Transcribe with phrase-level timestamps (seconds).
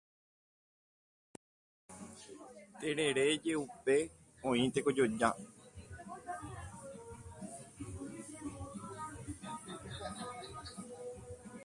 [2.79, 3.97] Terere je'úpe
[4.49, 5.29] oĩ tekojoja.